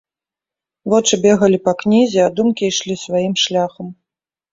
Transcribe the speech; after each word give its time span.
Вочы 0.93 1.19
бегалі 1.25 1.59
па 1.67 1.73
кнізе, 1.81 2.21
а 2.27 2.31
думкі 2.39 2.63
ішлі 2.71 2.95
сваім 3.03 3.37
шляхам. 3.43 3.93